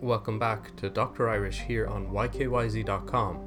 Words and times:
Welcome 0.00 0.38
back 0.38 0.76
to 0.76 0.88
Dr. 0.88 1.28
Irish 1.28 1.62
here 1.62 1.84
on 1.88 2.06
ykyz.com. 2.06 3.40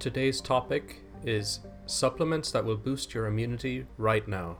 Today's 0.00 0.40
topic 0.40 1.04
is 1.24 1.60
supplements 1.86 2.50
that 2.50 2.64
will 2.64 2.76
boost 2.76 3.14
your 3.14 3.26
immunity 3.26 3.86
right 3.96 4.26
now. 4.26 4.58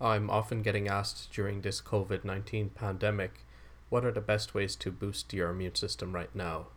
I'm 0.00 0.30
often 0.30 0.62
getting 0.62 0.86
asked 0.86 1.32
during 1.32 1.62
this 1.62 1.80
COVID 1.80 2.24
19 2.24 2.70
pandemic 2.70 3.44
what 3.88 4.04
are 4.04 4.12
the 4.12 4.20
best 4.20 4.54
ways 4.54 4.76
to 4.76 4.92
boost 4.92 5.32
your 5.32 5.50
immune 5.50 5.74
system 5.74 6.14
right 6.14 6.32
now. 6.32 6.68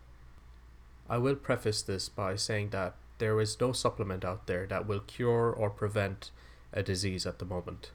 I 1.07 1.19
will 1.19 1.35
preface 1.35 1.83
this 1.83 2.09
by 2.09 2.37
saying 2.37 2.71
that 2.71 2.95
there 3.19 3.39
is 3.39 3.61
no 3.61 3.71
supplement 3.71 4.25
out 4.25 4.47
there 4.47 4.65
that 4.65 4.87
will 4.87 5.01
cure 5.01 5.51
or 5.51 5.69
prevent 5.69 6.31
a 6.73 6.81
disease 6.81 7.27
at 7.27 7.37
the 7.37 7.45
moment. 7.45 7.91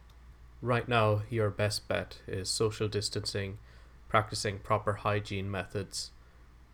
Right 0.61 0.89
now, 0.89 1.23
your 1.31 1.51
best 1.51 1.87
bet 1.87 2.19
is 2.27 2.51
social 2.51 2.89
distancing, 2.89 3.59
practicing 4.09 4.59
proper 4.59 4.95
hygiene 4.95 5.49
methods. 5.49 6.11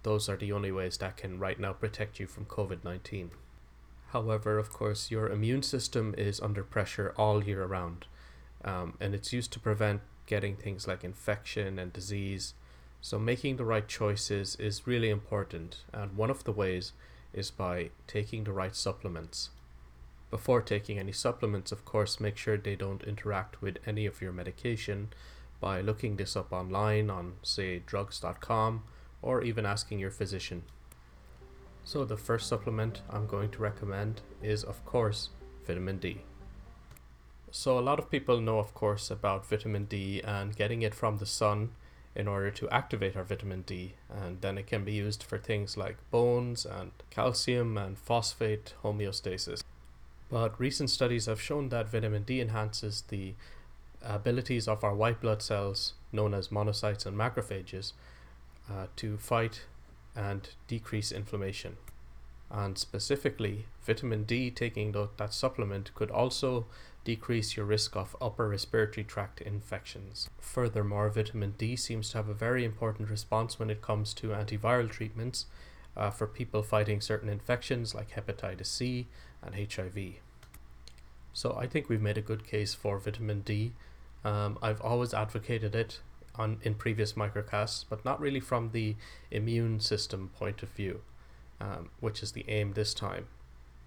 Those 0.05 0.27
are 0.27 0.37
the 0.37 0.53
only 0.53 0.73
ways 0.73 0.97
that 0.99 1.19
can 1.19 1.39
right 1.39 1.61
now 1.61 1.75
protect 1.75 2.19
you 2.19 2.27
from 2.27 2.47
COVID 2.47 2.83
19. 2.83 3.33
However, 4.09 4.59
of 4.59 4.71
course, 4.71 5.11
your 5.11 5.29
immune 5.29 5.63
system 5.63 6.15
is 6.17 6.41
under 6.41 6.63
pressure 6.63 7.13
all 7.19 7.45
year 7.45 7.67
round, 7.67 8.07
um, 8.65 8.95
and 9.01 9.15
it's 9.15 9.35
used 9.35 9.53
to 9.53 9.61
prevent 9.61 10.01
getting 10.27 10.57
things 10.57 10.89
like 10.89 11.05
infection 11.05 11.79
and 11.79 11.93
disease. 11.93 12.55
So, 13.03 13.19
making 13.19 13.57
the 13.57 13.67
right 13.67 13.87
choices 13.87 14.57
is 14.57 14.87
really 14.87 15.11
important, 15.11 15.85
and 15.93 16.17
one 16.17 16.31
of 16.31 16.45
the 16.45 16.53
ways 16.53 16.93
is 17.35 17.51
by 17.51 17.91
taking 18.07 18.45
the 18.45 18.53
right 18.53 18.75
supplements. 18.75 19.51
Before 20.31 20.61
taking 20.61 20.99
any 20.99 21.13
supplements, 21.13 21.73
of 21.73 21.85
course, 21.85 22.21
make 22.21 22.37
sure 22.37 22.57
they 22.57 22.77
don't 22.77 23.05
interact 23.05 23.63
with 23.63 23.79
any 23.87 24.07
of 24.07 24.21
your 24.21 24.33
medication 24.33 25.09
by 25.61 25.81
looking 25.81 26.17
this 26.17 26.37
up 26.37 26.53
online 26.53 27.09
on, 27.11 27.35
say, 27.43 27.83
drugs.com 27.87 28.83
or 29.23 29.43
even 29.43 29.65
asking 29.65 29.99
your 29.99 30.11
physician. 30.11 30.63
So, 31.85 32.05
the 32.05 32.17
first 32.17 32.49
supplement 32.49 33.03
I'm 33.11 33.27
going 33.27 33.51
to 33.51 33.59
recommend 33.59 34.23
is, 34.43 34.65
of 34.65 34.85
course, 34.85 35.31
vitamin 35.67 35.99
D. 35.99 36.23
So, 37.51 37.79
a 37.79 37.81
lot 37.81 37.99
of 37.99 38.11
people 38.11 38.41
know, 38.41 38.59
of 38.59 38.75
course, 38.75 39.11
about 39.11 39.47
vitamin 39.47 39.85
D 39.85 40.21
and 40.23 40.57
getting 40.57 40.83
it 40.83 40.95
from 40.95 41.19
the 41.19 41.27
sun 41.27 41.71
in 42.15 42.29
order 42.29 42.51
to 42.51 42.69
activate 42.71 43.17
our 43.17 43.25
vitamin 43.25 43.63
D, 43.63 43.95
and 44.09 44.41
then 44.41 44.57
it 44.57 44.67
can 44.67 44.85
be 44.85 44.93
used 44.93 45.23
for 45.23 45.39
things 45.39 45.77
like 45.77 45.97
bones 46.11 46.65
and 46.65 46.93
calcium 47.11 47.77
and 47.77 47.99
phosphate 47.99 48.75
homeostasis. 48.83 49.63
But 50.29 50.59
recent 50.59 50.91
studies 50.91 51.27
have 51.27 51.41
shown 51.41 51.69
that 51.69 51.89
vitamin 51.89 52.23
D 52.25 52.41
enhances 52.41 53.03
the 53.09 53.35
abilities 54.03 54.69
of 54.69 54.85
our 54.85 54.95
white 54.95 55.21
blood 55.21 55.43
cells, 55.43 55.95
known 56.13 56.35
as 56.35 56.49
monocytes 56.49 57.07
and 57.07 57.17
macrophages, 57.17 57.93
uh, 58.71 58.87
to 58.97 59.17
fight 59.17 59.63
and 60.17 60.49
decrease 60.69 61.13
inflammation. 61.13 61.77
And 62.51 62.79
specifically, 62.79 63.67
vitamin 63.83 64.25
D 64.25 64.51
taking 64.51 64.93
that 64.93 65.35
supplement 65.35 65.95
could 65.95 66.11
also 66.11 66.67
decrease 67.05 67.57
your 67.57 67.67
risk 67.67 67.97
of 67.97 68.17
upper 68.21 68.49
respiratory 68.49 69.05
tract 69.05 69.41
infections. 69.41 70.31
Furthermore, 70.41 71.11
vitamin 71.11 71.55
D 71.59 71.77
seems 71.77 72.11
to 72.11 72.19
have 72.19 72.29
a 72.29 72.35
very 72.35 72.65
important 72.65 73.11
response 73.11 73.59
when 73.59 73.71
it 73.71 73.83
comes 73.83 74.15
to 74.15 74.29
antiviral 74.29 74.91
treatments 74.91 75.47
uh, 75.97 76.11
for 76.11 76.27
people 76.27 76.63
fighting 76.63 77.01
certain 77.01 77.29
infections 77.29 77.95
like 77.95 78.13
hepatitis 78.13 78.67
C 78.67 79.07
and 79.43 79.55
HIV. 79.55 80.15
So 81.33 81.57
I 81.59 81.67
think 81.67 81.89
we've 81.89 82.01
made 82.01 82.19
a 82.19 82.23
good 82.23 82.47
case 82.47 82.75
for 82.75 82.99
vitamin 82.99 83.41
D. 83.41 83.73
Um, 84.25 84.59
I've 84.63 84.81
always 84.81 85.13
advocated 85.13 85.75
it 85.75 86.01
on 86.37 86.59
in 86.63 86.75
previous 86.75 87.13
microcasts, 87.13 87.85
but 87.89 88.05
not 88.05 88.21
really 88.21 88.41
from 88.41 88.71
the 88.71 88.97
immune 89.31 89.81
system 89.81 90.31
point 90.39 90.63
of 90.63 90.71
view, 90.71 91.01
um, 91.61 91.91
which 92.01 92.23
is 92.23 92.33
the 92.33 92.45
aim 92.49 92.73
this 92.73 92.95
time. 92.95 93.27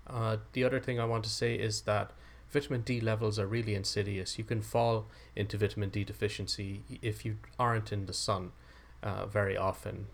Uh, 0.06 0.38
the 0.54 0.64
other 0.64 0.80
thing 0.80 1.00
I 1.00 1.06
want 1.06 1.24
to 1.26 1.30
say 1.30 1.56
is 1.56 1.82
that 1.82 2.12
vitamin 2.50 2.82
D 2.82 3.02
levels 3.02 3.38
are 3.40 3.48
really 3.48 3.76
insidious. 3.76 4.38
You 4.38 4.44
can 4.44 4.62
fall 4.62 5.08
into 5.36 5.58
vitamin 5.58 5.90
D 5.90 6.04
deficiency 6.04 6.84
if 7.02 7.26
you 7.26 7.38
aren't 7.60 7.92
in 7.92 8.06
the 8.06 8.14
sun 8.14 8.52
uh, 9.04 9.26
very 9.26 9.58
often. 9.58 10.08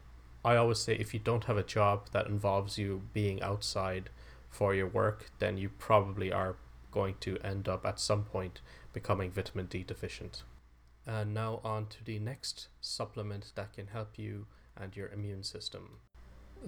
I 0.46 0.56
always 0.58 0.80
say 0.80 0.96
if 0.96 1.14
you 1.14 1.20
don't 1.20 1.46
have 1.46 1.58
a 1.58 1.64
job 1.64 2.09
that 2.12 2.28
involves 2.28 2.78
you 2.78 3.04
being 3.14 3.42
outside 3.42 4.09
for 4.50 4.76
your 4.76 4.88
work, 4.88 5.31
then 5.40 5.58
you 5.58 5.70
probably 5.70 6.31
are 6.31 6.56
going 6.92 7.16
to 7.22 7.38
end 7.40 7.68
up 7.68 7.86
at 7.86 8.00
some 8.00 8.24
point 8.24 8.62
becoming 8.92 9.31
vitamin 9.31 9.66
D 9.66 9.84
deficient. 9.84 10.44
And 11.06 11.34
now 11.34 11.59
on 11.64 11.88
to 11.88 12.04
the 12.04 12.20
next 12.20 12.68
supplement 12.81 13.52
that 13.56 13.74
can 13.74 13.88
help 13.88 14.18
you 14.18 14.46
and 14.80 14.96
your 14.96 15.09
immune 15.09 15.44
system. 15.44 15.98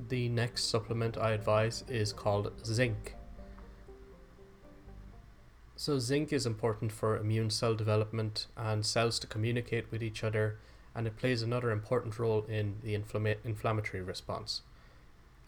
The 0.09 0.27
next 0.29 0.65
supplement 0.65 1.17
I 1.17 1.31
advise 1.31 1.83
is 1.87 2.11
called 2.11 2.51
zinc. 2.65 3.15
So, 5.77 5.99
zinc 5.99 6.31
is 6.31 6.45
important 6.45 6.91
for 6.91 7.17
immune 7.17 7.49
cell 7.49 7.75
development 7.75 8.47
and 8.55 8.85
cells 8.85 9.19
to 9.19 9.27
communicate 9.27 9.91
with 9.91 10.01
each 10.01 10.23
other, 10.23 10.57
and 10.95 11.05
it 11.05 11.17
plays 11.17 11.41
another 11.41 11.71
important 11.71 12.17
role 12.17 12.45
in 12.47 12.75
the 12.81 12.97
inflama- 12.97 13.37
inflammatory 13.43 14.01
response. 14.01 14.61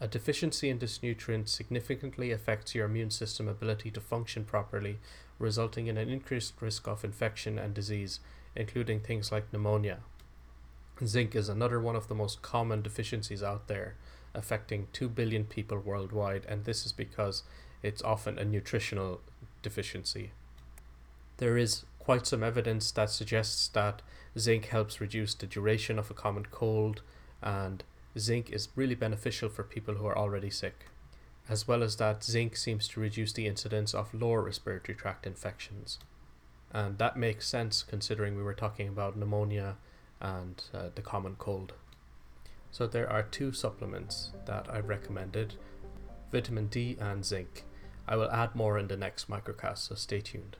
A 0.00 0.06
deficiency 0.06 0.68
in 0.68 0.78
this 0.78 1.02
nutrient 1.02 1.48
significantly 1.48 2.30
affects 2.30 2.74
your 2.74 2.86
immune 2.86 3.10
system 3.10 3.48
ability 3.48 3.90
to 3.92 4.00
function 4.00 4.44
properly, 4.44 4.98
resulting 5.38 5.88
in 5.88 5.96
an 5.96 6.08
increased 6.08 6.54
risk 6.60 6.86
of 6.86 7.04
infection 7.04 7.58
and 7.58 7.74
disease, 7.74 8.20
including 8.54 9.00
things 9.00 9.32
like 9.32 9.52
pneumonia. 9.52 9.98
Zinc 11.04 11.34
is 11.34 11.48
another 11.48 11.80
one 11.80 11.96
of 11.96 12.08
the 12.08 12.14
most 12.14 12.42
common 12.42 12.82
deficiencies 12.82 13.42
out 13.42 13.66
there, 13.66 13.94
affecting 14.34 14.88
2 14.92 15.08
billion 15.08 15.44
people 15.44 15.78
worldwide, 15.78 16.44
and 16.48 16.64
this 16.64 16.84
is 16.84 16.92
because 16.92 17.42
it's 17.82 18.02
often 18.02 18.38
a 18.38 18.44
nutritional 18.44 19.20
deficiency. 19.62 20.32
There 21.38 21.56
is 21.56 21.84
quite 22.08 22.26
some 22.26 22.42
evidence 22.42 22.90
that 22.92 23.10
suggests 23.10 23.68
that 23.68 24.00
zinc 24.38 24.64
helps 24.68 24.98
reduce 24.98 25.34
the 25.34 25.46
duration 25.46 25.98
of 25.98 26.10
a 26.10 26.14
common 26.14 26.46
cold, 26.50 27.02
and 27.42 27.84
zinc 28.18 28.48
is 28.48 28.70
really 28.74 28.94
beneficial 28.94 29.50
for 29.50 29.62
people 29.62 29.96
who 29.96 30.06
are 30.06 30.16
already 30.16 30.48
sick. 30.48 30.86
As 31.50 31.68
well 31.68 31.82
as 31.82 31.96
that, 31.96 32.24
zinc 32.24 32.56
seems 32.56 32.88
to 32.88 33.00
reduce 33.00 33.34
the 33.34 33.46
incidence 33.46 33.92
of 33.92 34.14
lower 34.14 34.40
respiratory 34.40 34.96
tract 34.96 35.26
infections. 35.26 35.98
And 36.72 36.96
that 36.96 37.18
makes 37.18 37.46
sense 37.46 37.82
considering 37.82 38.38
we 38.38 38.42
were 38.42 38.54
talking 38.54 38.88
about 38.88 39.14
pneumonia 39.14 39.76
and 40.18 40.62
uh, 40.72 40.88
the 40.94 41.02
common 41.02 41.36
cold. 41.36 41.74
So 42.70 42.86
there 42.86 43.12
are 43.12 43.22
two 43.22 43.52
supplements 43.52 44.30
that 44.46 44.66
I've 44.70 44.88
recommended 44.88 45.56
vitamin 46.32 46.68
D 46.68 46.96
and 46.98 47.22
zinc. 47.22 47.64
I 48.08 48.16
will 48.16 48.30
add 48.30 48.54
more 48.54 48.78
in 48.78 48.88
the 48.88 48.96
next 48.96 49.28
microcast, 49.28 49.88
so 49.88 49.94
stay 49.94 50.22
tuned. 50.22 50.56